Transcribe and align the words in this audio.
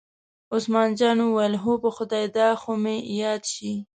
عثمان 0.55 0.89
جان 0.99 1.17
وویل: 1.21 1.53
هو 1.63 1.73
په 1.83 1.89
خدای 1.97 2.25
دا 2.37 2.49
خو 2.61 2.71
مې 2.83 2.95
یاد 3.21 3.41
شي. 3.53 3.71